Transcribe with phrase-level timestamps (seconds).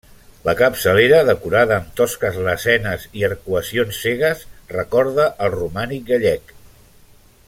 [0.45, 4.43] La capçalera, decorada amb tosques lesenes i arcuacions cegues,
[4.75, 6.53] recorda al romànic gallec.